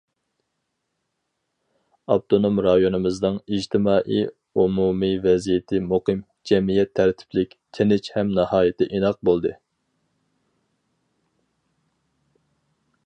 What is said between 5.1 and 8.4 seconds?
ۋەزىيىتى مۇقىم، جەمئىيەت تەرتىپلىك، تىنچ ھەم